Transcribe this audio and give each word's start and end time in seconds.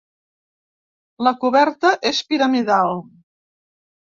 La 1.27 1.33
coberta 1.45 1.91
és 2.13 2.23
piramidal. 2.33 2.99